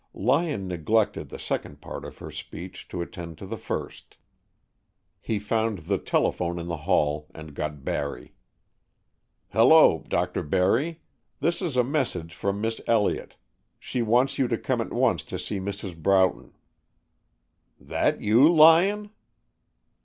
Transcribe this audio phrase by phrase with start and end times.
[0.15, 4.17] Lyon neglected the second part of her speech to attend to the first.
[5.19, 8.33] He found the telephone in the hall, and got Barry.
[9.49, 10.41] "Hello, Dr.
[10.41, 11.01] Barry.
[11.39, 13.35] This is a message from Miss Elliott.
[13.77, 15.95] She wants you to come at once to see Mrs.
[15.95, 16.55] Broughton."
[17.79, 19.11] "That you, Lyon?"